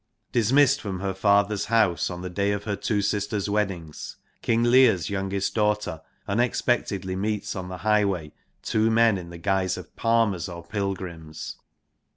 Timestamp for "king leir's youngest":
4.41-5.53